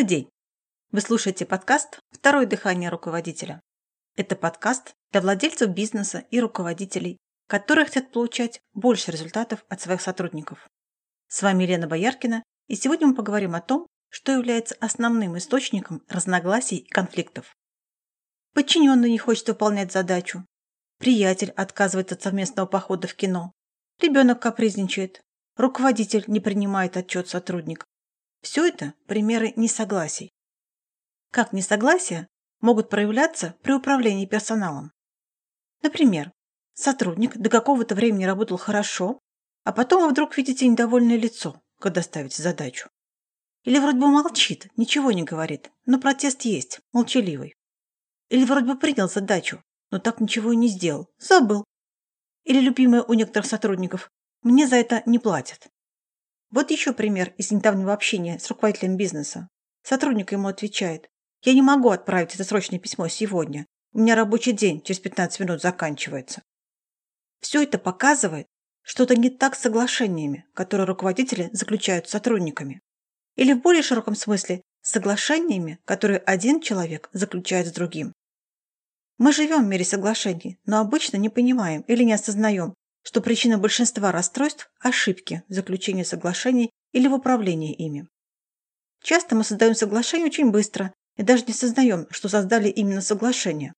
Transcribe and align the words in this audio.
Добрый 0.00 0.16
день! 0.16 0.30
Вы 0.92 1.02
слушаете 1.02 1.44
подкаст 1.44 2.00
«Второе 2.10 2.46
дыхание 2.46 2.88
руководителя». 2.88 3.60
Это 4.16 4.34
подкаст 4.34 4.94
для 5.12 5.20
владельцев 5.20 5.68
бизнеса 5.68 6.24
и 6.30 6.40
руководителей, 6.40 7.18
которые 7.46 7.84
хотят 7.84 8.10
получать 8.10 8.62
больше 8.72 9.10
результатов 9.10 9.62
от 9.68 9.82
своих 9.82 10.00
сотрудников. 10.00 10.70
С 11.28 11.42
вами 11.42 11.64
Елена 11.64 11.86
Бояркина, 11.86 12.42
и 12.66 12.76
сегодня 12.76 13.08
мы 13.08 13.14
поговорим 13.14 13.54
о 13.54 13.60
том, 13.60 13.86
что 14.08 14.32
является 14.32 14.74
основным 14.80 15.36
источником 15.36 16.02
разногласий 16.08 16.78
и 16.78 16.88
конфликтов. 16.88 17.54
Подчиненный 18.54 19.10
не 19.10 19.18
хочет 19.18 19.48
выполнять 19.48 19.92
задачу, 19.92 20.46
приятель 20.98 21.50
отказывается 21.50 22.14
от 22.14 22.22
совместного 22.22 22.66
похода 22.66 23.06
в 23.06 23.14
кино, 23.14 23.52
ребенок 24.00 24.40
капризничает, 24.40 25.20
руководитель 25.56 26.24
не 26.26 26.40
принимает 26.40 26.96
отчет 26.96 27.28
сотрудника. 27.28 27.84
Все 28.42 28.66
это 28.66 28.94
примеры 29.06 29.52
несогласий. 29.56 30.32
Как 31.30 31.52
несогласия 31.52 32.26
могут 32.60 32.88
проявляться 32.88 33.54
при 33.62 33.72
управлении 33.72 34.26
персоналом? 34.26 34.92
Например, 35.82 36.32
сотрудник 36.74 37.36
до 37.36 37.50
какого-то 37.50 37.94
времени 37.94 38.24
работал 38.24 38.56
хорошо, 38.56 39.20
а 39.64 39.72
потом 39.72 40.02
вы 40.02 40.10
вдруг 40.10 40.36
видите 40.36 40.66
недовольное 40.66 41.16
лицо, 41.16 41.60
когда 41.78 42.02
ставите 42.02 42.42
задачу. 42.42 42.88
Или 43.64 43.78
вроде 43.78 43.98
бы 43.98 44.08
молчит, 44.08 44.68
ничего 44.76 45.12
не 45.12 45.22
говорит, 45.22 45.70
но 45.84 46.00
протест 46.00 46.42
есть, 46.42 46.80
молчаливый. 46.92 47.54
Или 48.30 48.44
вроде 48.44 48.66
бы 48.66 48.78
принял 48.78 49.08
задачу, 49.08 49.62
но 49.90 49.98
так 49.98 50.20
ничего 50.20 50.52
и 50.52 50.56
не 50.56 50.68
сделал, 50.68 51.10
забыл. 51.18 51.64
Или 52.44 52.60
любимое 52.60 53.02
у 53.02 53.12
некоторых 53.12 53.46
сотрудников, 53.46 54.10
мне 54.42 54.66
за 54.66 54.76
это 54.76 55.02
не 55.04 55.18
платят. 55.18 55.68
Вот 56.50 56.70
еще 56.70 56.92
пример 56.92 57.32
из 57.38 57.50
недавнего 57.50 57.92
общения 57.92 58.38
с 58.38 58.48
руководителем 58.48 58.96
бизнеса. 58.96 59.48
Сотрудник 59.82 60.32
ему 60.32 60.48
отвечает, 60.48 61.08
я 61.42 61.54
не 61.54 61.62
могу 61.62 61.88
отправить 61.88 62.34
это 62.34 62.44
срочное 62.44 62.78
письмо 62.78 63.08
сегодня. 63.08 63.66
У 63.92 64.00
меня 64.00 64.14
рабочий 64.14 64.52
день 64.52 64.82
через 64.82 65.00
15 65.00 65.40
минут 65.40 65.62
заканчивается. 65.62 66.42
Все 67.40 67.62
это 67.62 67.78
показывает, 67.78 68.46
что-то 68.82 69.16
не 69.16 69.30
так 69.30 69.54
с 69.54 69.60
соглашениями, 69.60 70.44
которые 70.52 70.86
руководители 70.86 71.48
заключают 71.52 72.08
с 72.08 72.10
сотрудниками. 72.10 72.82
Или 73.36 73.54
в 73.54 73.62
более 73.62 73.82
широком 73.82 74.16
смысле 74.16 74.62
с 74.82 74.90
соглашениями, 74.90 75.78
которые 75.86 76.18
один 76.18 76.60
человек 76.60 77.08
заключает 77.12 77.68
с 77.68 77.72
другим. 77.72 78.12
Мы 79.16 79.32
живем 79.32 79.64
в 79.64 79.68
мире 79.68 79.84
соглашений, 79.84 80.58
но 80.66 80.78
обычно 80.78 81.16
не 81.16 81.28
понимаем 81.30 81.82
или 81.82 82.02
не 82.02 82.12
осознаем, 82.12 82.74
что 83.02 83.20
причина 83.20 83.58
большинства 83.58 84.12
расстройств– 84.12 84.70
ошибки 84.80 85.42
в 85.48 85.54
заключении 85.54 86.02
соглашений 86.02 86.70
или 86.92 87.08
в 87.08 87.14
управлении 87.14 87.74
ими. 87.74 88.08
Часто 89.02 89.34
мы 89.34 89.44
создаем 89.44 89.74
соглашения 89.74 90.26
очень 90.26 90.50
быстро 90.50 90.92
и 91.16 91.22
даже 91.22 91.44
не 91.44 91.52
сознаем, 91.52 92.06
что 92.10 92.28
создали 92.28 92.68
именно 92.68 93.00
соглашение. 93.00 93.72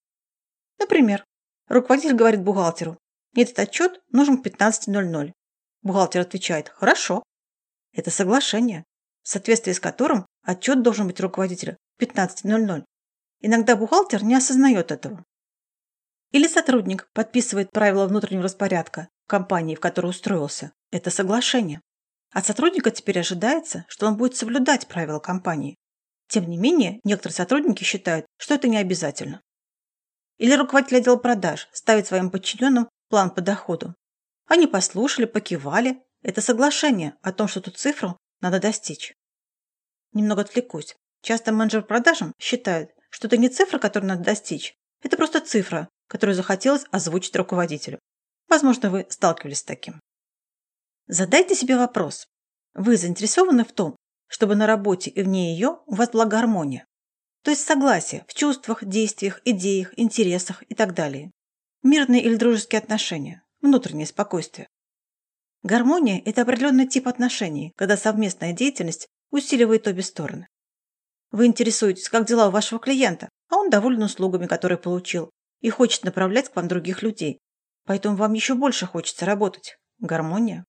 Например, 0.78 1.24
руководитель 1.68 2.14
говорит 2.14 2.42
бухгалтеру, 2.42 2.98
мне 3.32 3.44
этот 3.44 3.58
отчет 3.60 4.02
нужен 4.10 4.42
к 4.42 4.46
15.00. 4.46 5.32
Бухгалтер 5.82 6.20
отвечает, 6.20 6.68
хорошо. 6.68 7.22
Это 7.92 8.10
соглашение, 8.10 8.84
в 9.22 9.28
соответствии 9.28 9.72
с 9.72 9.80
которым 9.80 10.26
отчет 10.42 10.82
должен 10.82 11.06
быть 11.06 11.20
руководителя 11.20 11.76
в 11.96 12.02
15.00. 12.02 12.84
Иногда 13.40 13.76
бухгалтер 13.76 14.22
не 14.22 14.34
осознает 14.34 14.92
этого. 14.92 15.24
Или 16.30 16.46
сотрудник 16.46 17.08
подписывает 17.12 17.70
правила 17.70 18.06
внутреннего 18.06 18.44
распорядка 18.44 19.08
компании, 19.26 19.74
в 19.74 19.80
которой 19.80 20.06
устроился. 20.08 20.72
Это 20.90 21.10
соглашение. 21.10 21.80
От 22.32 22.46
сотрудника 22.46 22.90
теперь 22.90 23.20
ожидается, 23.20 23.84
что 23.88 24.06
он 24.06 24.16
будет 24.16 24.36
соблюдать 24.36 24.88
правила 24.88 25.18
компании. 25.18 25.76
Тем 26.28 26.48
не 26.48 26.56
менее, 26.56 27.00
некоторые 27.04 27.34
сотрудники 27.34 27.84
считают, 27.84 28.26
что 28.38 28.54
это 28.54 28.68
не 28.68 28.78
обязательно. 28.78 29.42
Или 30.38 30.54
руководитель 30.54 30.96
отдела 30.98 31.16
продаж 31.16 31.68
ставит 31.72 32.06
своим 32.06 32.30
подчиненным 32.30 32.88
план 33.08 33.30
по 33.30 33.42
доходу. 33.42 33.94
Они 34.46 34.66
послушали, 34.66 35.26
покивали. 35.26 36.02
Это 36.22 36.40
соглашение 36.40 37.16
о 37.20 37.32
том, 37.32 37.48
что 37.48 37.60
эту 37.60 37.70
цифру 37.70 38.16
надо 38.40 38.60
достичь. 38.60 39.14
Немного 40.12 40.42
отвлекусь. 40.42 40.96
Часто 41.22 41.52
менеджер 41.52 41.82
продажам 41.82 42.32
считает, 42.38 42.90
что 43.10 43.26
это 43.28 43.36
не 43.36 43.48
цифра, 43.48 43.78
которую 43.78 44.08
надо 44.08 44.24
достичь. 44.24 44.74
Это 45.02 45.16
просто 45.16 45.40
цифра, 45.40 45.88
которую 46.08 46.34
захотелось 46.34 46.86
озвучить 46.90 47.36
руководителю. 47.36 47.98
Возможно, 48.52 48.90
вы 48.90 49.06
сталкивались 49.08 49.60
с 49.60 49.64
таким. 49.64 49.98
Задайте 51.06 51.54
себе 51.54 51.78
вопрос. 51.78 52.26
Вы 52.74 52.98
заинтересованы 52.98 53.64
в 53.64 53.72
том, 53.72 53.96
чтобы 54.26 54.56
на 54.56 54.66
работе 54.66 55.08
и 55.08 55.22
вне 55.22 55.54
ее 55.54 55.78
у 55.86 55.94
вас 55.94 56.10
была 56.10 56.26
гармония? 56.26 56.84
То 57.44 57.50
есть 57.50 57.64
согласие 57.64 58.26
в 58.28 58.34
чувствах, 58.34 58.84
действиях, 58.84 59.40
идеях, 59.46 59.98
интересах 59.98 60.64
и 60.68 60.74
так 60.74 60.92
далее. 60.92 61.30
Мирные 61.82 62.22
или 62.22 62.36
дружеские 62.36 62.80
отношения, 62.80 63.42
внутреннее 63.62 64.06
спокойствие. 64.06 64.68
Гармония– 65.62 66.20
это 66.26 66.42
определенный 66.42 66.86
тип 66.86 67.08
отношений, 67.08 67.72
когда 67.76 67.96
совместная 67.96 68.52
деятельность 68.52 69.08
усиливает 69.30 69.86
обе 69.86 70.02
стороны. 70.02 70.46
Вы 71.30 71.46
интересуетесь, 71.46 72.10
как 72.10 72.26
дела 72.26 72.48
у 72.48 72.50
вашего 72.50 72.78
клиента, 72.78 73.30
а 73.48 73.56
он 73.56 73.70
доволен 73.70 74.02
услугами, 74.02 74.46
которые 74.46 74.76
получил, 74.76 75.30
и 75.62 75.70
хочет 75.70 76.04
направлять 76.04 76.50
к 76.50 76.56
вам 76.56 76.68
других 76.68 77.02
людей. 77.02 77.40
Поэтому 77.84 78.16
вам 78.16 78.32
еще 78.32 78.54
больше 78.54 78.86
хочется 78.86 79.26
работать. 79.26 79.78
Гармония. 79.98 80.64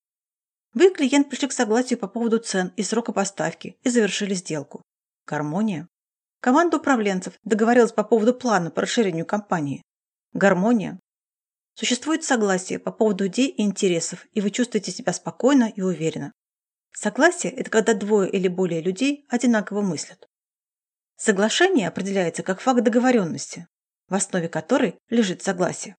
Вы 0.73 0.87
и 0.87 0.93
клиент 0.93 1.29
пришли 1.29 1.47
к 1.47 1.53
согласию 1.53 1.99
по 1.99 2.07
поводу 2.07 2.39
цен 2.39 2.73
и 2.75 2.83
срока 2.83 3.13
поставки 3.13 3.77
и 3.83 3.89
завершили 3.89 4.33
сделку. 4.33 4.81
Гармония. 5.25 5.87
Команда 6.41 6.77
управленцев 6.77 7.35
договорилась 7.43 7.91
по 7.91 8.03
поводу 8.03 8.33
плана 8.33 8.71
по 8.71 8.81
расширению 8.81 9.25
компании. 9.25 9.81
Гармония. 10.33 10.99
Существует 11.75 12.23
согласие 12.23 12.79
по 12.79 12.91
поводу 12.91 13.27
идей 13.27 13.47
и 13.47 13.63
интересов, 13.63 14.27
и 14.33 14.41
вы 14.41 14.51
чувствуете 14.51 14.91
себя 14.91 15.13
спокойно 15.13 15.71
и 15.75 15.81
уверенно. 15.81 16.31
Согласие– 16.91 17.51
это 17.53 17.69
когда 17.71 17.93
двое 17.93 18.29
или 18.29 18.47
более 18.47 18.81
людей 18.81 19.25
одинаково 19.29 19.81
мыслят. 19.81 20.27
Соглашение 21.17 21.87
определяется 21.87 22.43
как 22.43 22.59
факт 22.59 22.83
договоренности, 22.83 23.67
в 24.07 24.13
основе 24.13 24.49
которой 24.49 24.99
лежит 25.09 25.41
согласие. 25.41 25.95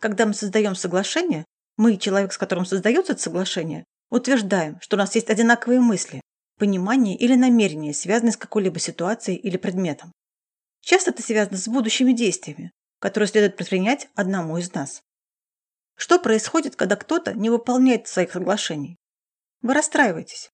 Когда 0.00 0.26
мы 0.26 0.34
создаем 0.34 0.74
соглашение, 0.74 1.44
мы, 1.76 1.96
человек, 1.96 2.32
с 2.32 2.38
которым 2.38 2.64
создается 2.64 3.12
это 3.12 3.22
соглашение, 3.22 3.84
утверждаем, 4.10 4.80
что 4.80 4.96
у 4.96 4.98
нас 4.98 5.14
есть 5.14 5.30
одинаковые 5.30 5.80
мысли, 5.80 6.20
понимание 6.58 7.16
или 7.16 7.34
намерение, 7.34 7.94
связанные 7.94 8.32
с 8.32 8.36
какой-либо 8.36 8.78
ситуацией 8.78 9.36
или 9.38 9.56
предметом. 9.56 10.12
Часто 10.80 11.10
это 11.10 11.22
связано 11.22 11.56
с 11.58 11.68
будущими 11.68 12.12
действиями, 12.12 12.70
которые 13.00 13.28
следует 13.28 13.56
предпринять 13.56 14.08
одному 14.14 14.58
из 14.58 14.72
нас. 14.72 15.02
Что 15.96 16.20
происходит, 16.20 16.76
когда 16.76 16.96
кто-то 16.96 17.34
не 17.34 17.50
выполняет 17.50 18.06
своих 18.06 18.32
соглашений? 18.32 18.96
Вы 19.62 19.74
расстраиваетесь. 19.74 20.50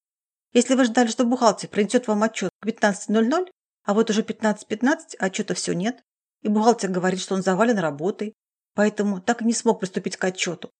Если 0.55 0.75
вы 0.75 0.85
ждали, 0.85 1.09
что 1.09 1.25
бухгалтер 1.25 1.69
принесет 1.69 2.07
вам 2.07 2.23
отчет 2.23 2.51
к 2.61 2.67
15.00, 2.67 3.51
а 3.85 3.95
вот 3.95 4.09
уже 4.09 4.23
15.15, 4.23 4.67
.15, 4.69 4.99
а 5.19 5.27
отчета 5.27 5.53
все 5.55 5.75
нет, 5.75 6.03
и 6.41 6.49
бухгалтер 6.49 6.91
говорит, 6.91 7.21
что 7.21 7.35
он 7.35 7.43
завален 7.43 7.79
работой, 7.79 8.35
поэтому 8.75 9.21
так 9.21 9.43
и 9.43 9.45
не 9.45 9.53
смог 9.53 9.81
приступить 9.81 10.17
к 10.17 10.25
отчету, 10.25 10.71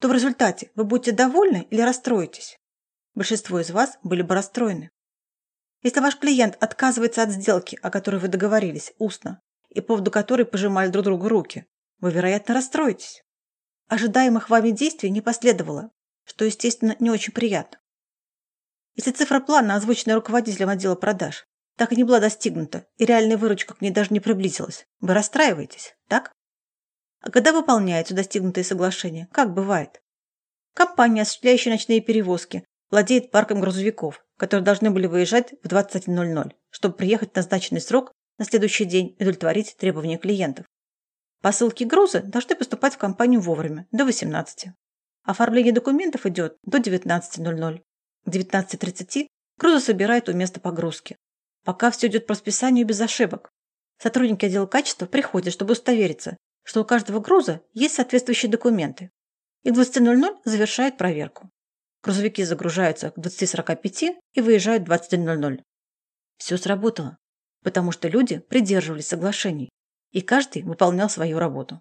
то 0.00 0.08
в 0.08 0.12
результате 0.12 0.70
вы 0.74 0.84
будете 0.84 1.12
довольны 1.12 1.66
или 1.70 1.80
расстроитесь? 1.80 2.58
Большинство 3.14 3.60
из 3.60 3.70
вас 3.70 3.98
были 4.02 4.22
бы 4.22 4.34
расстроены. 4.34 4.90
Если 5.82 6.00
ваш 6.00 6.18
клиент 6.18 6.56
отказывается 6.60 7.22
от 7.22 7.30
сделки, 7.30 7.78
о 7.82 7.90
которой 7.90 8.16
вы 8.16 8.28
договорились 8.28 8.92
устно, 8.98 9.40
и 9.68 9.80
по 9.80 9.88
поводу 9.88 10.10
которой 10.10 10.46
пожимали 10.46 10.88
друг 10.88 11.04
другу 11.04 11.28
руки, 11.28 11.66
вы, 12.00 12.10
вероятно, 12.10 12.54
расстроитесь. 12.54 13.22
Ожидаемых 13.88 14.50
вами 14.50 14.70
действий 14.70 15.10
не 15.10 15.20
последовало, 15.20 15.90
что, 16.24 16.44
естественно, 16.44 16.96
не 17.00 17.10
очень 17.10 17.32
приятно. 17.32 17.78
Если 18.94 19.10
цифра 19.10 19.40
плана, 19.40 19.74
озвученная 19.74 20.14
руководителем 20.14 20.68
отдела 20.68 20.94
продаж, 20.94 21.46
так 21.76 21.92
и 21.92 21.96
не 21.96 22.04
была 22.04 22.20
достигнута, 22.20 22.86
и 22.96 23.04
реальная 23.04 23.36
выручка 23.36 23.74
к 23.74 23.80
ней 23.80 23.90
даже 23.90 24.12
не 24.12 24.20
приблизилась. 24.20 24.86
Вы 25.00 25.14
расстраиваетесь, 25.14 25.94
так? 26.08 26.32
А 27.24 27.30
когда 27.30 27.54
выполняются 27.54 28.14
достигнутые 28.14 28.64
соглашения, 28.64 29.28
как 29.32 29.54
бывает? 29.54 30.02
Компания, 30.74 31.22
осуществляющая 31.22 31.72
ночные 31.72 32.02
перевозки, 32.02 32.66
владеет 32.90 33.30
парком 33.30 33.62
грузовиков, 33.62 34.22
которые 34.36 34.62
должны 34.62 34.90
были 34.90 35.06
выезжать 35.06 35.54
в 35.62 35.66
21.00, 35.66 36.52
чтобы 36.68 36.94
приехать 36.94 37.32
в 37.32 37.36
назначенный 37.36 37.80
срок 37.80 38.12
на 38.36 38.44
следующий 38.44 38.84
день 38.84 39.16
и 39.18 39.22
удовлетворить 39.22 39.74
требования 39.78 40.18
клиентов. 40.18 40.66
Посылки 41.40 41.84
груза 41.84 42.20
должны 42.20 42.56
поступать 42.56 42.94
в 42.94 42.98
компанию 42.98 43.40
вовремя, 43.40 43.86
до 43.90 44.04
18. 44.04 44.72
Оформление 45.22 45.72
документов 45.72 46.26
идет 46.26 46.58
до 46.62 46.76
19.00. 46.76 47.80
К 48.26 48.28
19.30 48.28 49.28
грузы 49.58 49.80
собирают 49.80 50.28
у 50.28 50.34
места 50.34 50.60
погрузки. 50.60 51.16
Пока 51.64 51.90
все 51.90 52.08
идет 52.08 52.26
по 52.26 52.34
расписанию 52.34 52.86
без 52.86 53.00
ошибок. 53.00 53.48
Сотрудники 53.98 54.44
отдела 54.44 54.66
качества 54.66 55.06
приходят, 55.06 55.54
чтобы 55.54 55.72
удостовериться, 55.72 56.36
что 56.64 56.80
у 56.82 56.84
каждого 56.84 57.20
груза 57.20 57.60
есть 57.72 57.94
соответствующие 57.94 58.50
документы. 58.50 59.10
И 59.62 59.70
к 59.70 59.74
20.00 59.74 60.40
завершают 60.44 60.98
проверку. 60.98 61.50
Грузовики 62.02 62.44
загружаются 62.44 63.10
к 63.12 63.18
20.45 63.18 64.16
и 64.32 64.40
выезжают 64.40 64.86
в 64.86 64.90
21.00. 64.90 65.62
Все 66.36 66.56
сработало, 66.56 67.16
потому 67.62 67.92
что 67.92 68.08
люди 68.08 68.38
придерживались 68.38 69.06
соглашений, 69.06 69.70
и 70.10 70.20
каждый 70.20 70.62
выполнял 70.62 71.08
свою 71.08 71.38
работу. 71.38 71.80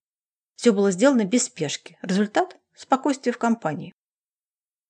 Все 0.56 0.72
было 0.72 0.92
сделано 0.92 1.26
без 1.26 1.46
спешки. 1.46 1.98
Результат– 2.02 2.58
спокойствие 2.76 3.34
в 3.34 3.38
компании. 3.38 3.94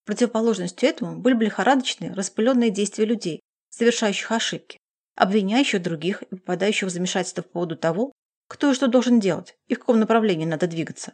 Противоположностью 0.06 0.88
этому 0.88 1.20
были 1.20 1.34
бы 1.34 1.46
лихорадочные, 1.46 2.14
распыленные 2.14 2.70
действия 2.70 3.06
людей, 3.06 3.42
совершающих 3.70 4.32
ошибки, 4.32 4.78
обвиняющих 5.16 5.82
других 5.82 6.22
и 6.24 6.36
попадающих 6.36 6.90
в 6.90 6.92
замешательство 6.92 7.42
по 7.42 7.50
поводу 7.50 7.76
того, 7.76 8.13
кто 8.48 8.72
и 8.72 8.74
что 8.74 8.88
должен 8.88 9.20
делать 9.20 9.56
и 9.68 9.76
в 9.76 9.80
каком 9.80 10.00
направлении 10.00 10.46
надо 10.46 10.68
двигаться. 10.68 11.14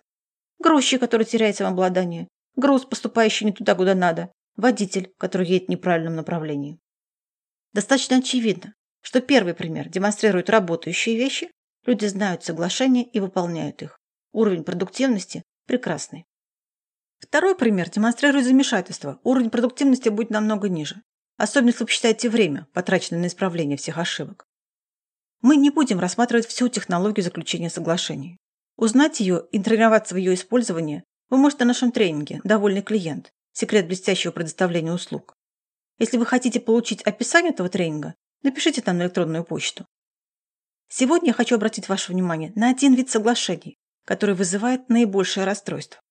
Грузчик, 0.59 0.99
который 0.99 1.25
теряет 1.25 1.55
самообладание, 1.55 2.27
груз, 2.55 2.85
поступающий 2.85 3.45
не 3.45 3.53
туда, 3.53 3.75
куда 3.75 3.95
надо, 3.95 4.31
водитель, 4.55 5.13
который 5.17 5.47
едет 5.47 5.67
в 5.67 5.71
неправильном 5.71 6.15
направлении. 6.15 6.79
Достаточно 7.73 8.17
очевидно, 8.17 8.73
что 9.01 9.21
первый 9.21 9.53
пример 9.53 9.89
демонстрирует 9.89 10.49
работающие 10.49 11.15
вещи, 11.15 11.49
люди 11.85 12.05
знают 12.05 12.43
соглашения 12.43 13.03
и 13.03 13.19
выполняют 13.19 13.81
их. 13.81 13.99
Уровень 14.31 14.63
продуктивности 14.63 15.43
прекрасный. 15.65 16.25
Второй 17.19 17.55
пример 17.55 17.89
демонстрирует 17.89 18.45
замешательство. 18.45 19.19
Уровень 19.23 19.49
продуктивности 19.49 20.09
будет 20.09 20.29
намного 20.29 20.69
ниже. 20.69 21.01
Особенно 21.37 21.69
если 21.69 21.83
вы 21.83 21.87
посчитаете 21.87 22.29
время, 22.29 22.67
потраченное 22.73 23.21
на 23.21 23.27
исправление 23.27 23.77
всех 23.77 23.97
ошибок. 23.97 24.48
Мы 25.41 25.55
не 25.55 25.69
будем 25.69 25.99
рассматривать 25.99 26.47
всю 26.47 26.67
технологию 26.67 27.23
заключения 27.23 27.69
соглашений. 27.69 28.37
Узнать 28.75 29.21
ее 29.21 29.45
и 29.51 29.59
тренироваться 29.61 30.13
в 30.13 30.17
ее 30.17 30.33
использовании 30.33 31.03
вы 31.29 31.37
можете 31.37 31.63
на 31.63 31.69
нашем 31.69 31.91
тренинге 31.91 32.41
«Довольный 32.43 32.81
клиент. 32.81 33.31
Секрет 33.53 33.87
блестящего 33.87 34.31
предоставления 34.31 34.91
услуг». 34.91 35.33
Если 35.97 36.17
вы 36.17 36.25
хотите 36.25 36.59
получить 36.59 37.01
описание 37.03 37.53
этого 37.53 37.69
тренинга, 37.69 38.15
напишите 38.43 38.81
там 38.81 38.97
на 38.97 39.03
электронную 39.03 39.45
почту. 39.45 39.85
Сегодня 40.89 41.29
я 41.29 41.33
хочу 41.33 41.55
обратить 41.55 41.87
ваше 41.87 42.11
внимание 42.11 42.51
на 42.55 42.69
один 42.69 42.93
вид 42.95 43.09
соглашений, 43.09 43.77
который 44.05 44.35
вызывает 44.35 44.89
наибольшее 44.89 45.45
расстройство. 45.45 46.01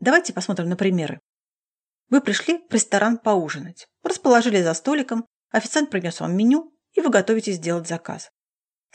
Давайте 0.00 0.32
посмотрим 0.32 0.68
на 0.68 0.76
примеры. 0.76 1.20
Вы 2.10 2.20
пришли 2.20 2.58
в 2.68 2.72
ресторан 2.72 3.18
поужинать, 3.18 3.86
расположили 4.02 4.62
за 4.62 4.72
столиком, 4.74 5.26
официант 5.50 5.90
принес 5.90 6.20
вам 6.20 6.36
меню, 6.36 6.72
и 6.94 7.00
вы 7.00 7.10
готовитесь 7.10 7.56
сделать 7.56 7.86
заказ. 7.86 8.30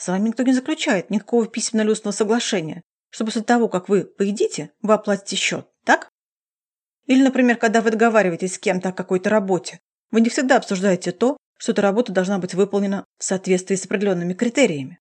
С 0.03 0.09
вами 0.09 0.27
никто 0.27 0.43
не 0.43 0.51
заключает 0.51 1.09
никакого 1.11 1.47
письменно-лестного 1.47 2.13
соглашения, 2.13 2.81
чтобы 3.09 3.29
после 3.29 3.41
того, 3.41 3.69
как 3.69 3.87
вы 3.87 4.03
поедите, 4.03 4.71
вы 4.81 4.95
оплатите 4.95 5.37
счет, 5.37 5.69
так? 5.85 6.09
Или, 7.05 7.23
например, 7.23 7.55
когда 7.55 7.79
вы 7.79 7.91
договариваетесь 7.91 8.55
с 8.55 8.59
кем-то 8.59 8.89
о 8.89 8.91
какой-то 8.91 9.29
работе, 9.29 9.79
вы 10.11 10.19
не 10.19 10.27
всегда 10.27 10.57
обсуждаете 10.57 11.13
то, 11.13 11.37
что 11.57 11.71
эта 11.71 11.81
работа 11.81 12.11
должна 12.11 12.37
быть 12.37 12.53
выполнена 12.53 13.05
в 13.17 13.23
соответствии 13.23 13.77
с 13.77 13.85
определенными 13.85 14.33
критериями. 14.33 14.99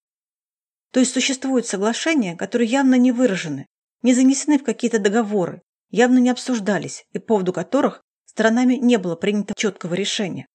То 0.93 1.01
есть 1.01 1.13
существуют 1.13 1.67
соглашения, 1.67 2.37
которые 2.37 2.71
явно 2.71 2.95
не 2.95 3.11
выражены, 3.11 3.67
не 4.03 4.15
занесены 4.15 4.57
в 4.57 4.63
какие-то 4.63 5.01
договоры, 5.01 5.63
явно 5.91 6.19
не 6.19 6.31
обсуждались 6.31 7.07
и 7.11 7.19
по 7.19 7.27
поводу 7.27 7.53
которых 7.53 8.03
сторонами 8.25 8.75
не 8.75 8.99
было 8.99 9.17
принято 9.17 9.53
четкого 9.57 9.95
решения. 9.95 10.47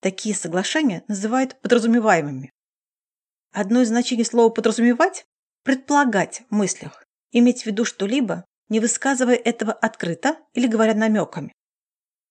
Такие 0.00 0.34
соглашения 0.34 1.04
называют 1.06 1.60
подразумеваемыми. 1.60 2.53
Одно 3.54 3.82
из 3.82 3.88
значений 3.88 4.24
слова 4.24 4.50
«подразумевать»– 4.50 5.26
предполагать 5.62 6.42
в 6.50 6.54
мыслях, 6.56 7.04
иметь 7.30 7.62
в 7.62 7.66
виду 7.66 7.84
что-либо, 7.84 8.44
не 8.68 8.80
высказывая 8.80 9.36
этого 9.36 9.72
открыто 9.72 10.38
или 10.54 10.66
говоря 10.66 10.92
намеками. 10.92 11.52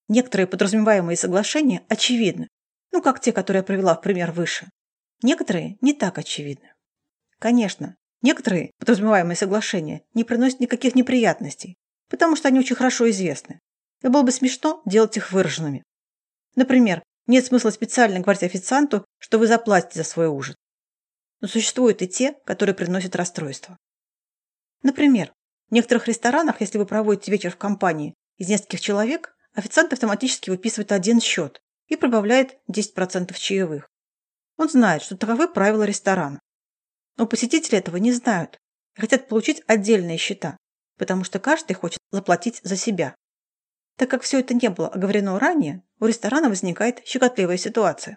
Некоторые 0.09 0.47
подразумеваемые 0.47 1.15
соглашения 1.15 1.85
очевидны, 1.87 2.49
ну, 2.91 3.01
как 3.01 3.21
те, 3.21 3.31
которые 3.31 3.61
я 3.61 3.63
привела 3.63 3.95
в 3.95 4.01
пример 4.01 4.33
выше. 4.33 4.69
Некоторые 5.21 5.77
не 5.79 5.93
так 5.93 6.17
очевидны. 6.17 6.73
Конечно, 7.39 7.95
некоторые 8.21 8.71
подразумеваемые 8.79 9.37
соглашения 9.37 10.03
не 10.13 10.25
приносят 10.25 10.59
никаких 10.59 10.93
неприятностей, 10.93 11.77
потому 12.09 12.35
что 12.35 12.49
они 12.49 12.59
очень 12.59 12.75
хорошо 12.75 13.09
известны. 13.09 13.61
И 14.01 14.09
было 14.09 14.23
бы 14.23 14.31
смешно 14.33 14.81
делать 14.85 15.15
их 15.15 15.31
выраженными. 15.31 15.83
Например, 16.57 17.01
нет 17.27 17.45
смысла 17.45 17.69
специально 17.69 18.19
говорить 18.19 18.43
официанту, 18.43 19.05
что 19.19 19.39
вы 19.39 19.47
заплатите 19.47 19.99
за 19.99 20.03
свой 20.03 20.27
ужин 20.27 20.55
но 21.43 21.49
существуют 21.49 22.01
и 22.01 22.07
те, 22.07 22.37
которые 22.45 22.73
приносят 22.73 23.17
расстройство. 23.17 23.77
Например, 24.81 25.33
в 25.69 25.73
некоторых 25.73 26.07
ресторанах, 26.07 26.61
если 26.61 26.77
вы 26.77 26.85
проводите 26.85 27.31
вечер 27.31 27.51
в 27.51 27.57
компании 27.57 28.13
из 28.37 28.47
нескольких 28.47 28.79
человек, 28.79 29.35
официант 29.53 29.91
автоматически 29.91 30.49
выписывает 30.49 30.93
один 30.93 31.19
счет 31.19 31.61
и 31.87 31.97
прибавляет 31.97 32.57
10% 32.71 33.33
чаевых. 33.37 33.89
Он 34.55 34.69
знает, 34.69 35.01
что 35.01 35.17
таковы 35.17 35.49
правила 35.49 35.83
ресторана. 35.83 36.39
Но 37.17 37.27
посетители 37.27 37.77
этого 37.77 37.97
не 37.97 38.13
знают 38.13 38.57
и 38.95 39.01
хотят 39.01 39.27
получить 39.27 39.63
отдельные 39.67 40.17
счета, 40.17 40.55
потому 40.97 41.25
что 41.25 41.39
каждый 41.39 41.73
хочет 41.73 41.99
заплатить 42.11 42.61
за 42.63 42.77
себя. 42.77 43.17
Так 43.97 44.09
как 44.09 44.21
все 44.21 44.39
это 44.39 44.53
не 44.53 44.69
было 44.69 44.87
оговорено 44.87 45.37
ранее, 45.37 45.83
у 45.99 46.05
ресторана 46.05 46.47
возникает 46.47 47.05
щекотливая 47.05 47.57
ситуация. 47.57 48.15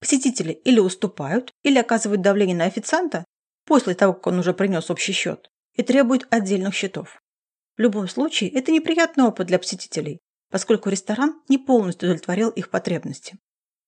Посетители 0.00 0.52
или 0.52 0.78
уступают, 0.78 1.52
или 1.62 1.78
оказывают 1.78 2.20
давление 2.20 2.56
на 2.56 2.64
официанта 2.64 3.24
после 3.64 3.94
того, 3.94 4.12
как 4.12 4.26
он 4.28 4.38
уже 4.38 4.52
принес 4.52 4.90
общий 4.90 5.12
счет, 5.12 5.50
и 5.74 5.82
требуют 5.82 6.26
отдельных 6.30 6.74
счетов. 6.74 7.22
В 7.76 7.80
любом 7.80 8.08
случае, 8.08 8.50
это 8.50 8.72
неприятный 8.72 9.24
опыт 9.24 9.46
для 9.46 9.58
посетителей, 9.58 10.20
поскольку 10.50 10.90
ресторан 10.90 11.42
не 11.48 11.58
полностью 11.58 12.08
удовлетворил 12.08 12.50
их 12.50 12.70
потребности. 12.70 13.38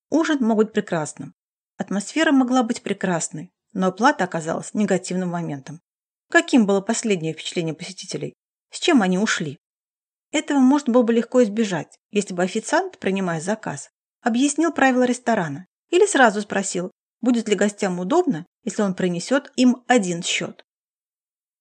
Ужин 0.09 0.39
мог 0.41 0.57
быть 0.57 0.73
прекрасным. 0.73 1.33
Атмосфера 1.77 2.31
могла 2.31 2.63
быть 2.63 2.81
прекрасной, 2.81 3.51
но 3.73 3.87
оплата 3.87 4.23
оказалась 4.23 4.73
негативным 4.73 5.29
моментом. 5.29 5.79
Каким 6.29 6.65
было 6.65 6.81
последнее 6.81 7.33
впечатление 7.33 7.73
посетителей? 7.73 8.33
С 8.71 8.79
чем 8.79 9.01
они 9.01 9.17
ушли? 9.17 9.57
Этого 10.31 10.59
можно 10.59 10.93
было 10.93 11.03
бы 11.03 11.13
легко 11.13 11.41
избежать, 11.43 11.97
если 12.11 12.33
бы 12.33 12.43
официант, 12.43 12.99
принимая 12.99 13.41
заказ, 13.41 13.89
объяснил 14.21 14.71
правила 14.71 15.03
ресторана 15.03 15.65
или 15.89 16.05
сразу 16.05 16.41
спросил, 16.41 16.91
будет 17.21 17.47
ли 17.49 17.55
гостям 17.55 17.99
удобно, 17.99 18.45
если 18.63 18.81
он 18.81 18.93
принесет 18.93 19.51
им 19.55 19.83
один 19.87 20.23
счет. 20.23 20.63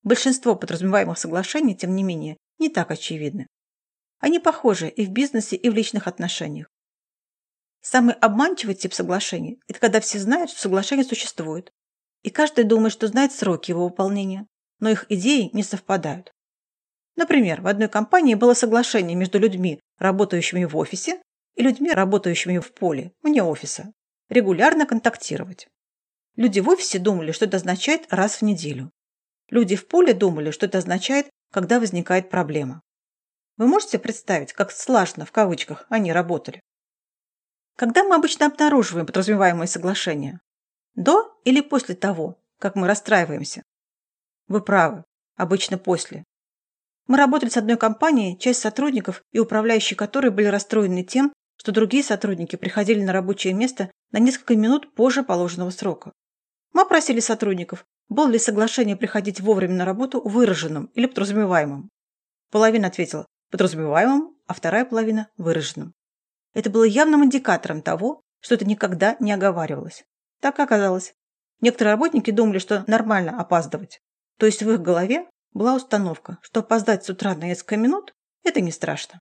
Большинство 0.03 0.55
подразумеваемых 0.55 1.19
соглашений, 1.19 1.75
тем 1.75 1.95
не 1.95 2.03
менее, 2.03 2.37
не 2.59 2.69
так 2.69 2.91
очевидны. 2.91 3.47
Они 4.21 4.39
похожи 4.39 4.89
и 4.89 5.05
в 5.05 5.11
бизнесе, 5.11 5.57
и 5.57 5.69
в 5.69 5.75
личных 5.75 6.07
отношениях. 6.07 6.69
Самый 7.81 8.15
обманчивый 8.15 8.75
тип 8.75 8.93
соглашений– 8.93 9.61
это 9.69 9.79
когда 9.79 10.01
все 10.01 10.19
знают, 10.19 10.51
что 10.51 10.61
соглашение 10.61 11.05
существует, 11.05 11.73
и 12.23 12.31
каждый 12.31 12.65
думает, 12.65 12.93
что 12.93 13.07
знает 13.07 13.33
сроки 13.33 13.71
его 13.71 13.85
выполнения, 13.85 14.47
но 14.81 14.91
их 14.91 15.07
идеи 15.09 15.51
не 15.53 15.63
совпадают. 15.63 16.33
Например, 17.17 17.63
в 17.63 17.67
одной 17.67 17.89
компании 17.89 18.35
было 18.35 18.55
соглашение 18.55 19.17
между 19.17 19.39
людьми, 19.39 19.81
работающими 19.99 20.65
в 20.65 20.77
офисе, 20.77 21.23
и 21.55 21.63
людьми, 21.63 21.91
работающими 21.91 22.59
в 22.59 22.73
поле, 22.73 23.13
вне 23.23 23.43
офиса 23.43 23.93
регулярно 24.29 24.87
контактировать. 24.87 25.69
Люди 26.37 26.61
в 26.61 26.69
офисе 26.69 26.99
думали, 26.99 27.33
что 27.33 27.47
это 27.47 27.57
означает 27.57 28.07
раз 28.11 28.37
в 28.37 28.43
неделю. 28.43 28.91
Люди 29.51 29.77
в 29.77 29.89
поле 29.89 30.15
думали, 30.15 30.51
что 30.51 30.67
это 30.67 30.79
означает, 30.79 31.29
когда 31.51 31.81
возникает 31.81 32.31
проблема. 32.31 32.83
Вы 33.57 33.67
можете 33.67 33.99
представить, 33.99 34.53
как 34.53 34.71
«слажно» 34.71 35.25
в 35.25 35.33
кавычках 35.33 35.87
они 35.89 36.13
работали? 36.13 36.61
Когда 37.77 38.05
мы 38.05 38.15
обычно 38.15 38.47
обнаруживаем 38.47 39.07
подразумеваемые 39.07 39.67
соглашения? 39.67 40.41
До 40.95 41.41
или 41.45 41.61
после 41.61 41.95
того, 41.95 42.39
как 42.59 42.75
мы 42.75 42.87
расстраиваемся? 42.87 43.63
Вы 44.47 44.63
правы, 44.63 45.05
обычно 45.37 45.79
после. 45.79 46.25
Мы 47.07 47.17
работали 47.17 47.49
с 47.49 47.57
одной 47.57 47.77
компанией, 47.77 48.39
часть 48.39 48.61
сотрудников 48.61 49.23
и 49.33 49.39
управляющие 49.39 49.97
которой 49.97 50.31
были 50.31 50.47
расстроены 50.47 51.03
тем, 51.05 51.33
что 51.59 51.73
другие 51.73 52.03
сотрудники 52.03 52.57
приходили 52.57 53.03
на 53.03 53.13
рабочее 53.13 53.53
место 53.53 53.91
на 54.13 54.19
несколько 54.19 54.57
минут 54.57 54.95
позже 54.95 55.23
положенного 55.23 55.71
срока. 55.71 56.13
Мы 56.73 56.83
опросили 56.83 57.21
сотрудников, 57.21 57.85
было 58.09 58.29
ли 58.29 58.39
соглашение 58.39 58.97
приходить 58.97 59.41
вовремя 59.41 59.75
на 59.75 59.85
работу 59.85 60.21
выраженным 60.27 60.87
или 60.95 61.07
подразумеваемым. 61.07 61.91
Половина 62.51 62.87
ответила 62.87 63.27
подразумеваемым, 63.51 64.37
а 64.47 64.55
вторая 64.55 64.85
половина– 64.85 65.29
выраженным. 65.37 65.93
Это 66.55 66.71
было 66.71 66.85
явным 66.85 67.25
индикатором 67.25 67.83
того, 67.83 68.23
что 68.41 68.55
это 68.55 68.65
никогда 68.65 69.17
не 69.21 69.33
оговаривалось. 69.33 70.05
Так 70.41 70.59
оказалось. 70.61 71.15
Некоторые 71.61 71.95
работники 71.95 72.31
думали, 72.31 72.59
что 72.59 72.85
нормально 72.87 73.39
опаздывать. 73.39 74.01
То 74.39 74.47
есть 74.47 74.63
в 74.63 74.71
их 74.71 74.81
голове 74.81 75.29
была 75.53 75.75
установка, 75.75 76.39
что 76.41 76.61
опоздать 76.61 77.05
с 77.05 77.11
утра 77.11 77.35
на 77.35 77.45
несколько 77.45 77.77
минут– 77.77 78.15
это 78.45 78.61
не 78.61 78.71
страшно. 78.71 79.21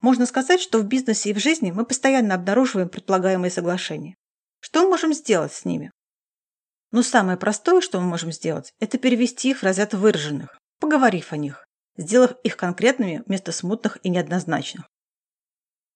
Можно 0.00 0.26
сказать, 0.26 0.60
что 0.60 0.78
в 0.78 0.86
бизнесе 0.86 1.30
и 1.30 1.34
в 1.34 1.38
жизни 1.38 1.70
мы 1.70 1.84
постоянно 1.84 2.34
обнаруживаем 2.34 2.88
предполагаемые 2.88 3.50
соглашения. 3.50 4.14
Что 4.60 4.82
мы 4.82 4.90
можем 4.90 5.12
сделать 5.12 5.52
с 5.52 5.64
ними? 5.64 5.90
Ну, 6.92 7.02
самое 7.02 7.36
простое, 7.36 7.80
что 7.80 8.00
мы 8.00 8.06
можем 8.06 8.32
сделать, 8.32 8.72
это 8.78 8.98
перевести 8.98 9.50
их 9.50 9.58
в 9.58 9.62
разряд 9.62 9.94
выраженных, 9.94 10.58
поговорив 10.80 11.32
о 11.32 11.36
них, 11.36 11.66
сделав 11.96 12.36
их 12.42 12.56
конкретными 12.56 13.22
вместо 13.26 13.52
смутных 13.52 13.98
и 14.02 14.08
неоднозначных. 14.08 14.86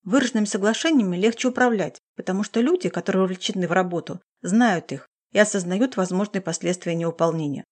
Выраженными 0.03 0.47
соглашениями 0.47 1.17
легче 1.17 1.49
управлять, 1.49 2.01
потому 2.17 2.43
что 2.43 2.61
люди, 2.61 2.89
которые 2.89 3.25
увлечены 3.25 3.69
в 3.69 3.73
работу, 3.73 4.21
знают 4.41 4.93
их 4.93 5.09
и 5.33 5.39
осознают 5.39 5.97
возможные 5.97 6.41
последствия 6.41 6.95
неуполнения. 6.95 7.65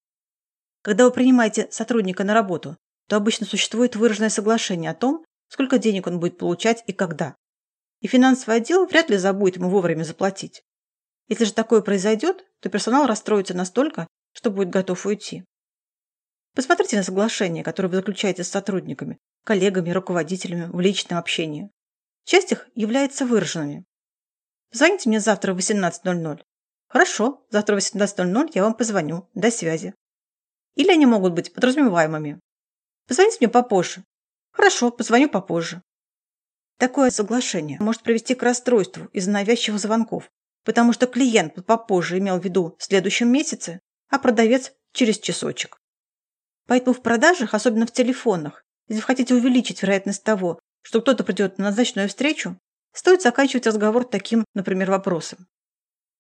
Когда 0.83 1.05
вы 1.05 1.11
принимаете 1.11 1.69
сотрудника 1.71 2.25
на 2.25 2.35
работу, 2.35 2.77
то 3.09 3.17
обычно 3.17 3.47
существует 3.47 3.97
выраженное 3.97 4.29
соглашение 4.29 4.91
о 4.91 4.95
том, 4.95 5.25
сколько 5.49 5.79
денег 5.79 6.07
он 6.07 6.21
будет 6.21 6.39
получать 6.39 6.85
и 6.87 6.93
когда. 6.93 7.37
И 8.01 8.07
финансовый 8.07 8.57
отдел 8.57 8.87
вряд 8.87 9.11
ли 9.11 9.17
забудет 9.17 9.57
ему 9.57 9.71
вовремя 9.71 10.05
заплатить. 10.05 10.63
Если 11.29 11.45
же 11.45 11.53
такое 11.53 11.83
произойдет, 11.83 12.45
то 12.61 12.71
персонал 12.71 13.07
расстроится 13.07 13.55
настолько, 13.55 14.07
что 14.33 14.51
будет 14.51 14.71
готов 14.71 15.05
уйти. 15.05 15.45
Посмотрите 16.55 16.97
на 16.97 17.03
соглашения, 17.03 17.63
которые 17.63 17.91
вы 17.91 17.97
заключаете 17.97 18.45
с 18.45 18.49
сотрудниками, 18.49 19.19
коллегами, 19.45 19.91
руководителями 19.91 20.69
в 20.73 20.81
личном 20.81 21.19
общении. 21.19 21.71
Часть 22.25 22.53
их 22.53 22.69
является 22.75 23.27
выраженными. 23.27 23.85
Позвоните 24.71 25.09
мне 25.09 25.21
завтра 25.21 25.55
в 25.55 25.59
18.00. 25.59 26.43
Хорошо, 26.89 27.47
завтра 27.51 27.75
в 27.75 27.79
18.00 27.79 28.51
я 28.55 28.63
вам 28.63 28.75
позвоню. 28.75 29.29
До 29.35 29.51
связи. 29.51 29.95
Или 30.75 30.91
они 30.91 31.07
могут 31.07 31.33
быть 31.35 31.53
подразумеваемыми. 31.53 32.41
Позвоните 33.07 33.39
мне 33.41 33.49
попозже. 33.49 34.05
Хорошо, 34.59 34.91
позвоню 34.91 35.29
попозже. 35.29 35.83
Такое 36.79 37.13
соглашение 37.13 37.79
может 37.79 38.03
привести 38.03 38.35
к 38.35 38.43
расстройству 38.43 39.05
из-за 39.13 39.31
навязчивых 39.31 39.79
звонков, 39.81 40.33
потому 40.65 40.93
что 40.93 41.07
клиент 41.07 41.65
попозже 41.65 42.19
имел 42.19 42.41
в 42.41 42.45
виду 42.45 42.75
в 42.77 42.83
следующем 42.83 43.29
месяце, 43.29 43.81
а 44.09 44.19
продавец 44.19 44.73
через 44.93 45.21
часочек. 45.21 45.79
Поэтому 46.67 46.93
в 46.93 47.03
продажах, 47.03 47.55
особенно 47.55 47.87
в 47.87 47.93
телефонах, 47.93 48.65
если 48.89 49.01
вы 49.01 49.07
хотите 49.07 49.33
увеличить 49.33 49.81
вероятность 49.81 50.25
того, 50.25 50.59
что 50.83 51.01
кто-то 51.03 51.23
придет 51.23 51.59
на 51.59 51.67
назначенную 51.67 52.09
встречу, 52.09 52.59
стоит 52.93 53.23
заканчивать 53.23 53.69
разговор 53.69 54.03
таким, 54.03 54.45
например, 54.55 54.91
вопросом. 54.91 55.47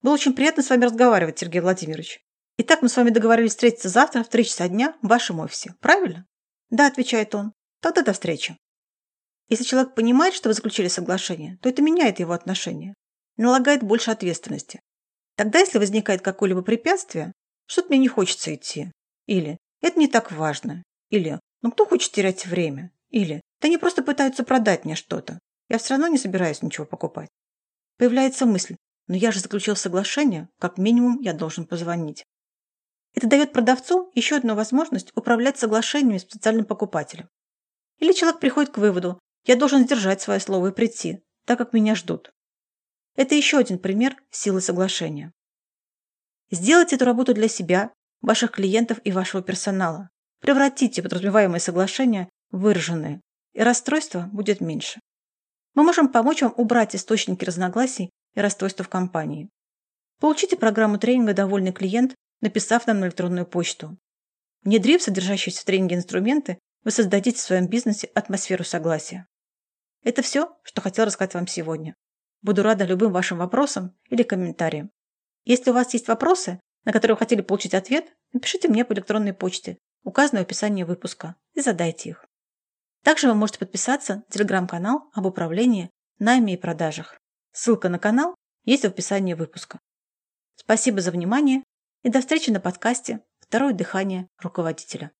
Было 0.00 0.14
очень 0.14 0.33
приятно 0.33 0.62
с 0.62 0.71
вами 0.71 0.85
разговаривать, 0.85 1.40
Сергей 1.40 1.61
Владимирович. 1.61 2.21
Итак, 2.57 2.83
мы 2.83 2.88
с 2.88 2.97
вами 2.97 3.11
договорились 3.11 3.50
встретиться 3.50 3.88
завтра 3.88 4.23
в 4.23 4.28
3 4.28 4.45
часа 4.45 4.68
дня 4.68 4.97
в 5.02 5.09
вашем 5.09 5.40
офисе. 5.40 5.75
Правильно? 5.80 6.25
Да, 6.71 6.87
отвечает 6.87 7.35
он. 7.35 7.52
Тогда 7.80 8.02
до 8.02 8.12
встречи. 8.12 8.56
Если 9.49 9.64
человек 9.64 9.94
понимает, 9.94 10.35
что 10.35 10.49
вы 10.49 10.54
заключили 10.54 10.88
соглашение, 10.88 11.58
то 11.62 11.68
это 11.68 11.80
меняет 11.80 12.18
его 12.18 12.32
отношение, 12.32 12.94
налагает 13.37 13.82
больше 13.82 14.11
ответственности. 14.11 14.80
Тогда, 15.37 15.61
если 15.61 15.78
возникает 15.78 16.20
какое-либо 16.20 16.62
препятствие, 16.62 17.32
что-то 17.66 17.88
мне 17.88 17.99
не 17.99 18.08
хочется 18.08 18.54
идти, 18.54 18.90
или 19.26 19.58
это 19.80 19.99
не 19.99 20.08
так 20.08 20.32
важно, 20.32 20.82
или 21.11 21.38
ну 21.62 21.70
кто 21.70 21.87
хочет 21.87 22.12
терять 22.12 22.47
время, 22.47 22.92
или 23.11 23.40
да 23.61 23.68
они 23.68 23.78
просто 23.78 24.02
пытаются 24.02 24.44
продать 24.44 24.85
мне 24.85 24.97
что-то, 24.97 25.38
я 25.68 25.78
все 25.78 25.94
равно 25.94 26.08
не 26.08 26.18
собираюсь 26.18 26.62
ничего 26.62 26.87
покупать. 26.87 27.28
Появляется 27.97 28.47
мысль, 28.47 28.76
но 29.06 29.16
я 29.16 29.32
же 29.32 29.40
заключил 29.40 29.76
соглашение, 29.76 30.49
как 30.58 30.78
минимум 30.78 31.20
я 31.20 31.32
должен 31.32 31.66
позвонить. 31.66 32.25
Это 33.14 33.26
дает 33.26 33.52
продавцу 33.52 34.11
еще 34.14 34.37
одну 34.37 34.54
возможность 34.54 35.11
управлять 35.14 35.58
соглашениями 35.58 36.18
с 36.18 36.25
потенциальным 36.25 36.66
покупателем. 36.66 37.28
Или 37.99 38.12
человек 38.12 38.40
приходит 38.40 38.73
к 38.73 38.78
выводу, 38.78 39.19
я 39.45 39.57
должен 39.57 39.85
сдержать 39.85 40.21
свое 40.21 40.40
слово 40.40 40.69
и 40.69 40.73
прийти, 40.73 41.23
так 41.45 41.59
как 41.59 41.73
меня 41.73 41.95
ждут. 41.95 42.33
Это 43.17 43.35
еще 43.35 43.59
один 43.59 43.78
пример 43.78 44.17
силы 44.31 44.61
соглашения. 44.61 45.33
Сделайте 46.50 46.97
эту 46.97 47.05
работу 47.05 47.35
для 47.35 47.49
себя, 47.49 47.93
ваших 48.21 48.52
клиентов 48.52 49.00
и 49.05 49.12
вашего 49.12 49.43
персонала. 49.43 50.11
Превратите 50.40 51.02
подразумеваемые 51.02 51.61
соглашения 51.61 52.28
в 52.50 52.61
выраженные, 52.61 53.21
и 53.52 53.62
расстройства 53.62 54.28
будет 54.33 54.61
меньше. 54.61 55.00
Мы 55.75 55.83
можем 55.83 56.09
помочь 56.09 56.43
вам 56.43 56.55
убрать 56.57 56.95
источники 56.95 57.45
разногласий 57.45 58.11
и 58.35 58.40
расстройства 58.40 58.85
в 58.85 58.88
компании. 58.88 59.49
Получите 60.21 60.57
программу 60.57 60.99
тренинга 60.99 61.35
«Довольный 61.35 61.73
клиент», 61.73 62.14
написав 62.40 62.87
нам 62.87 63.00
на 63.00 63.07
электронную 63.07 63.47
почту. 63.47 63.97
Внедрив 64.62 65.02
содержащиеся 65.02 65.62
в 65.62 65.64
тренинге 65.64 65.97
инструменты, 65.97 66.59
вы 66.85 66.90
создадите 66.90 67.38
в 67.38 67.42
своем 67.42 67.68
бизнесе 67.68 68.08
атмосферу 68.14 68.64
согласия. 68.64 69.26
Это 70.02 70.23
все, 70.23 70.56
что 70.62 70.80
хотел 70.80 71.04
рассказать 71.04 71.35
вам 71.35 71.47
сегодня. 71.47 71.94
Буду 72.42 72.62
рада 72.62 72.85
любым 72.85 73.12
вашим 73.12 73.38
вопросам 73.38 73.97
или 74.08 74.23
комментариям. 74.23 74.90
Если 75.44 75.70
у 75.70 75.75
вас 75.75 75.92
есть 75.92 76.08
вопросы, 76.08 76.61
на 76.85 76.92
которые 76.92 77.16
вы 77.16 77.18
хотели 77.18 77.40
получить 77.40 77.75
ответ, 77.75 78.14
напишите 78.32 78.68
мне 78.68 78.85
по 78.85 78.92
электронной 78.92 79.32
почте, 79.32 79.78
указанной 80.04 80.42
в 80.42 80.47
описании 80.47 80.85
выпуска, 80.85 81.35
и 81.54 81.61
задайте 81.61 82.11
их. 82.11 82.25
Также 83.02 83.28
вы 83.28 83.35
можете 83.35 83.58
подписаться 83.58 84.16
на 84.16 84.25
телеграм-канал 84.30 85.11
об 85.14 85.26
управлении, 85.26 85.90
найме 86.18 86.54
и 86.54 86.56
продажах. 86.56 87.18
Ссылка 87.52 87.88
на 87.88 87.99
канал 87.99 88.35
есть 88.64 88.82
в 88.85 88.88
описании 88.88 89.35
выпуска. 89.35 89.80
Спасибо 90.56 91.00
за 91.00 91.11
внимание 91.11 91.62
и 92.02 92.11
до 92.11 92.20
встречи 92.20 92.50
на 92.50 92.61
подкасте 92.61 93.20
«Второе 93.40 93.73
дыхание 93.73 94.28
руководителя». 94.38 95.12